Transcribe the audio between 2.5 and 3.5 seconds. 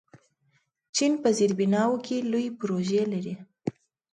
پروژې لري.